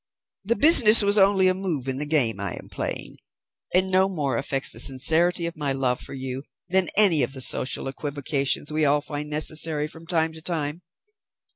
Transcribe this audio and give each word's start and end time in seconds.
The 0.43 0.55
business 0.55 1.03
was 1.03 1.19
only 1.19 1.47
a 1.47 1.53
move 1.53 1.87
in 1.87 1.97
the 1.97 2.07
game 2.07 2.39
I 2.39 2.53
am 2.55 2.69
playing, 2.69 3.17
and 3.71 3.87
no 3.87 4.09
more 4.09 4.35
affects 4.35 4.71
the 4.71 4.79
sincerity 4.79 5.45
of 5.45 5.55
my 5.55 5.73
love 5.73 5.99
for 6.01 6.15
you 6.15 6.41
than 6.67 6.89
any 6.97 7.21
of 7.21 7.33
the 7.33 7.39
social 7.41 7.87
equivocations 7.87 8.71
we 8.71 8.83
all 8.83 9.01
find 9.01 9.29
necessary 9.29 9.87
from 9.87 10.07
time 10.07 10.33
to 10.33 10.41
time. 10.41 10.81